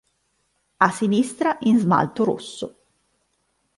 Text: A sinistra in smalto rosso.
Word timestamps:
A 0.79 0.89
sinistra 0.89 1.57
in 1.59 1.77
smalto 1.77 2.23
rosso. 2.23 2.67